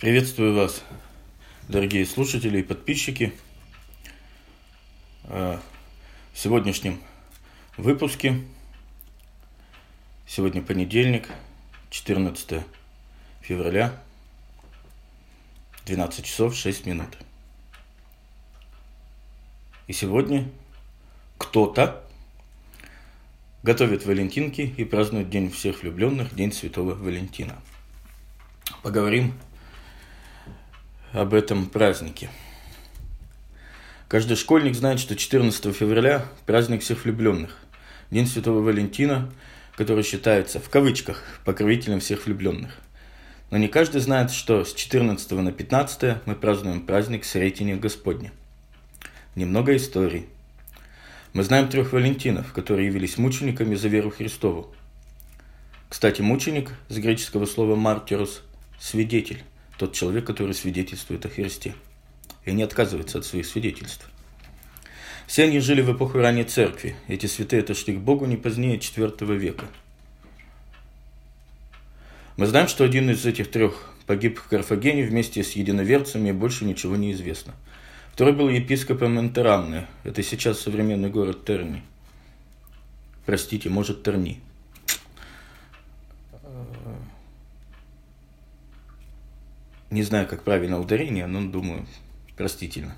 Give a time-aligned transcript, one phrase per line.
[0.00, 0.82] Приветствую вас,
[1.68, 3.34] дорогие слушатели и подписчики.
[5.24, 5.60] В
[6.32, 6.98] сегодняшнем
[7.76, 8.40] выпуске,
[10.26, 11.28] сегодня понедельник,
[11.90, 12.62] 14
[13.42, 13.92] февраля,
[15.84, 17.18] 12 часов 6 минут.
[19.86, 20.48] И сегодня
[21.36, 22.02] кто-то
[23.62, 27.60] готовит валентинки и празднует День всех влюбленных, День Святого Валентина.
[28.82, 29.34] Поговорим
[31.12, 32.30] об этом празднике.
[34.08, 37.56] Каждый школьник знает, что 14 февраля– праздник всех влюбленных,
[38.10, 39.30] День Святого Валентина,
[39.76, 42.76] который считается, в кавычках, покровителем всех влюбленных.
[43.50, 48.32] Но не каждый знает, что с 14 на 15 мы празднуем праздник Сретения Господня.
[49.34, 50.26] Немного истории.
[51.32, 54.74] Мы знаем трех Валентинов, которые явились мучениками за веру Христову.
[55.88, 58.42] Кстати, мученик с греческого слова «мартирус»–
[58.80, 59.42] свидетель,
[59.80, 61.74] тот человек, который свидетельствует о Христе
[62.44, 64.10] и не отказывается от своих свидетельств.
[65.26, 66.96] Все они жили в эпоху ранней церкви.
[67.08, 69.64] Эти святые отошли к Богу не позднее IV века.
[72.36, 76.66] Мы знаем, что один из этих трех погиб в Карфагене вместе с единоверцами, и больше
[76.66, 77.54] ничего не известно.
[78.12, 79.86] Второй был епископом Энтерамны.
[80.04, 81.82] Это сейчас современный город Терни.
[83.24, 84.40] Простите, может, Терни.
[89.90, 91.84] Не знаю, как правильно ударение, но думаю,
[92.36, 92.96] простительно.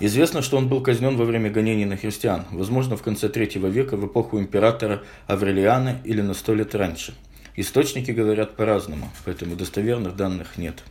[0.00, 3.96] Известно, что он был казнен во время гонений на христиан, возможно, в конце третьего века,
[3.96, 7.14] в эпоху императора Аврелиана или на сто лет раньше.
[7.54, 10.82] Источники говорят по-разному, поэтому достоверных данных нет.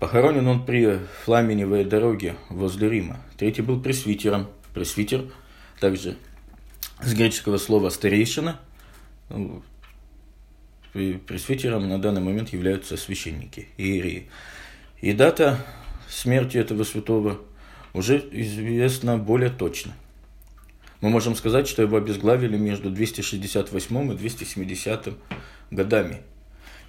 [0.00, 3.18] Похоронен он при Фламеневой дороге возле Рима.
[3.36, 4.48] Третий был пресвитером.
[4.74, 5.24] Пресвитер,
[5.78, 6.16] также
[7.02, 8.60] с греческого слова «старейшина»,
[9.28, 9.62] ну,
[10.92, 14.28] пресвитером на данный момент являются священники, иерии.
[15.00, 15.64] И дата
[16.08, 17.40] смерти этого святого
[17.92, 19.94] уже известна более точно.
[21.00, 25.08] Мы можем сказать, что его обезглавили между 268 и 270
[25.70, 26.22] годами.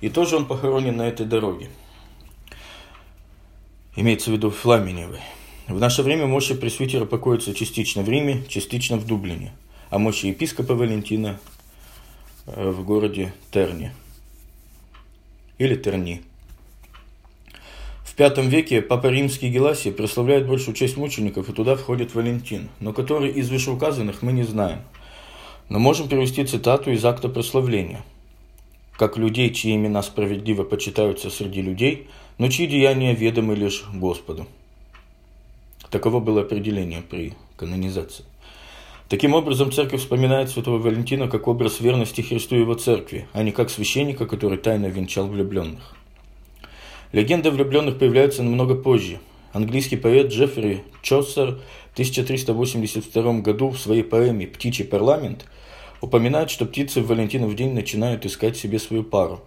[0.02, 1.70] И тоже он похоронен на этой дороге.
[3.96, 5.20] Имеется в виду Фламеневой.
[5.68, 9.54] В наше время мощи пресвитера покоятся частично в Риме, частично в Дублине,
[9.90, 11.40] а мощи епископа Валентина
[12.56, 13.92] в городе Терни
[15.58, 16.22] или Терни.
[18.04, 22.94] В V веке Папа Римский Геласий прославляет большую часть мучеников, и туда входит Валентин, но
[22.94, 24.80] который из вышеуказанных мы не знаем.
[25.70, 28.04] Но можем привести цитату из акта прославления.
[28.98, 34.46] «Как людей, чьи имена справедливо почитаются среди людей, но чьи деяния ведомы лишь Господу».
[35.90, 38.26] Таково было определение при канонизации.
[39.12, 43.52] Таким образом, церковь вспоминает святого Валентина как образ верности Христу и его церкви, а не
[43.52, 45.98] как священника, который тайно венчал влюбленных.
[47.12, 49.20] Легенда влюбленных появляется намного позже.
[49.52, 55.44] Английский поэт Джеффри Чоссер в 1382 году в своей поэме «Птичий парламент»
[56.00, 59.42] упоминает, что птицы в Валентинов день начинают искать себе свою пару.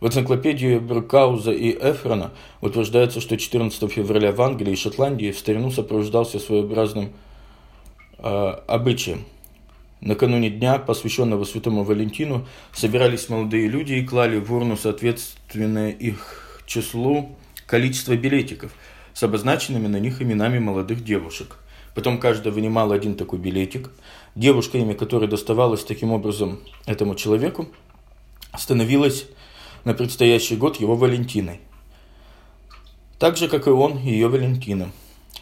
[0.00, 5.70] В энциклопедии Брукауза и Эфрона утверждается, что 14 февраля в Англии и Шотландии в старину
[5.70, 7.12] сопровождался своеобразным
[8.22, 9.24] Э, обычаем.
[10.02, 17.34] Накануне дня, посвященного Святому Валентину, собирались молодые люди и клали в урну соответственное их числу
[17.66, 18.72] количество билетиков
[19.14, 21.56] с обозначенными на них именами молодых девушек.
[21.94, 23.90] Потом каждый вынимал один такой билетик.
[24.34, 27.68] Девушка, имя которой доставалось таким образом этому человеку,
[28.56, 29.26] становилась
[29.84, 31.60] на предстоящий год его Валентиной.
[33.18, 34.92] Так же, как и он, ее Валентином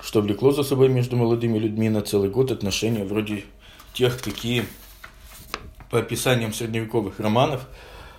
[0.00, 3.44] что влекло за собой между молодыми людьми на целый год отношения вроде
[3.92, 4.64] тех, какие
[5.90, 7.66] по описаниям средневековых романов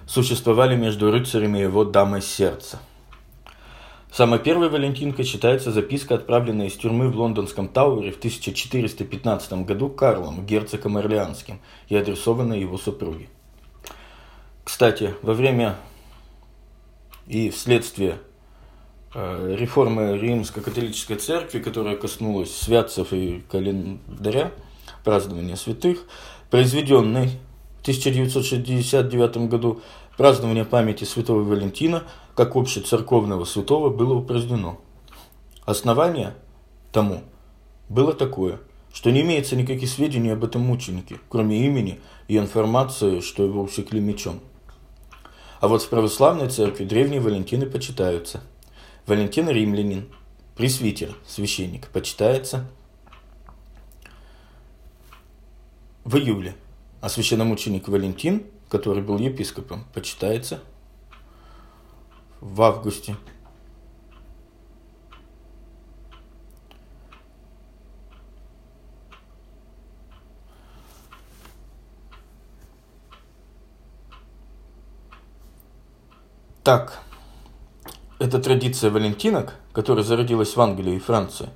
[0.08, 2.80] существовали между рыцарем и его дамой сердца.
[4.12, 10.46] Самой первой Валентинкой считается записка, отправленная из тюрьмы в лондонском Тауэре в 1415 году Карлом,
[10.48, 13.30] герцогом Орлеанским, и адресованная его супруге.
[14.64, 15.76] Кстати, во время
[17.28, 18.18] и вследствие
[19.12, 24.52] Э, реформы Римско-католической церкви, которая коснулась святцев и календаря,
[25.04, 26.04] празднования святых,
[26.52, 27.30] произведенной
[27.80, 29.82] в 1969 году
[30.16, 32.04] празднование памяти святого Валентина
[32.36, 34.78] как общецерковного святого было упразднено.
[35.66, 36.36] Основание
[36.92, 37.24] тому
[37.88, 38.60] было такое,
[38.94, 44.00] что не имеется никаких сведений об этом мученике, кроме имени и информации, что его усекли
[44.00, 44.40] мечом.
[45.62, 48.44] А вот в православной церкви древние Валентины почитаются–
[49.10, 50.08] Валентин Римлянин,
[50.56, 52.70] пресвитер, священник, почитается
[56.04, 56.56] в июле.
[57.02, 60.62] А священномученик Валентин, который был епископом, почитается
[62.40, 63.16] в августе.
[76.64, 77.02] Так,
[78.20, 81.50] эта традиция валентинок, которая зародилась в Англии и Франции,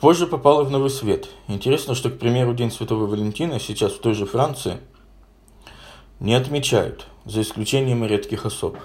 [0.00, 1.28] позже попала в новый свет.
[1.48, 4.78] Интересно, что, к примеру, День Святого Валентина сейчас в той же Франции
[6.20, 8.78] не отмечают, за исключением редких особ.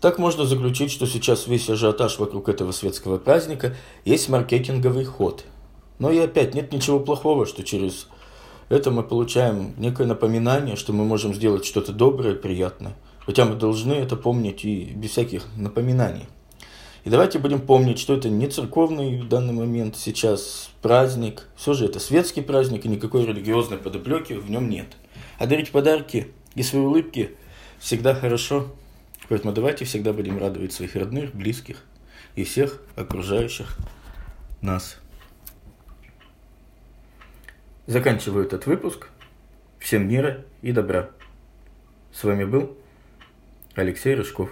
[0.00, 5.44] Так можно заключить, что сейчас весь ажиотаж вокруг этого светского праздника есть маркетинговый ход.
[5.98, 8.08] Но и опять нет ничего плохого, что через
[8.68, 12.94] это мы получаем некое напоминание, что мы можем сделать что-то доброе, приятное.
[13.28, 16.24] Хотя мы должны это помнить и без всяких напоминаний.
[17.04, 21.46] И давайте будем помнить, что это не церковный в данный момент сейчас праздник.
[21.54, 24.96] Все же это светский праздник, и никакой религиозной подоплеки в нем нет.
[25.38, 27.36] А дарить подарки и свои улыбки
[27.78, 28.74] всегда хорошо.
[29.28, 31.84] Поэтому давайте всегда будем радовать своих родных, близких
[32.34, 33.76] и всех окружающих
[34.62, 34.96] нас.
[37.86, 39.10] Заканчиваю этот выпуск.
[39.80, 41.10] Всем мира и добра.
[42.10, 42.77] С вами был
[43.78, 44.50] Алексей Рыжков.